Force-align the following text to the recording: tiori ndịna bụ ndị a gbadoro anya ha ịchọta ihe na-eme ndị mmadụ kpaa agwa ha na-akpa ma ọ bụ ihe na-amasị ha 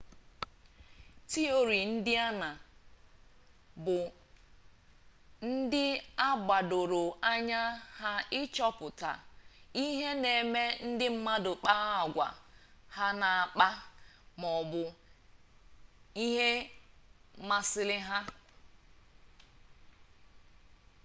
tiori 1.31 1.79
ndịna 1.93 2.49
bụ 3.85 3.97
ndị 5.49 5.83
a 6.27 6.29
gbadoro 6.45 7.01
anya 7.31 7.61
ha 7.99 8.11
ịchọta 8.39 9.11
ihe 9.83 10.09
na-eme 10.23 10.63
ndị 10.87 11.07
mmadụ 11.13 11.51
kpaa 11.61 11.85
agwa 12.03 12.27
ha 12.95 13.07
na-akpa 13.21 13.67
ma 14.39 14.47
ọ 14.59 14.61
bụ 14.71 14.83
ihe 16.25 16.49
na-amasị 17.47 17.97
ha 18.07 18.19